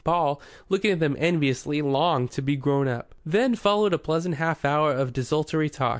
Paul, 0.03 0.41
looking 0.67 0.89
at 0.89 0.99
them 0.99 1.15
enviously, 1.19 1.79
longed 1.83 2.31
to 2.31 2.41
be 2.41 2.55
grown 2.55 2.87
up. 2.87 3.13
Then 3.23 3.53
followed 3.53 3.93
a 3.93 3.99
pleasant 3.99 4.33
half 4.33 4.65
hour 4.65 4.91
of 4.93 5.13
desultory 5.13 5.69
talk. 5.69 5.89